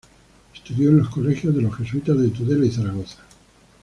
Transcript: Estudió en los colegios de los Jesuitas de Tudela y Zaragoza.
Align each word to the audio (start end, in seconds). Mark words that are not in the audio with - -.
Estudió 0.55 0.89
en 0.89 0.97
los 0.97 1.09
colegios 1.11 1.55
de 1.55 1.61
los 1.61 1.75
Jesuitas 1.77 2.17
de 2.17 2.29
Tudela 2.29 2.65
y 2.65 2.71
Zaragoza. 2.71 3.19